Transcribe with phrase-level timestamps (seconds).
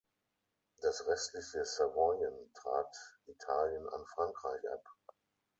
[0.81, 4.83] Das restliche Savoyen trat Italien an Frankreich ab.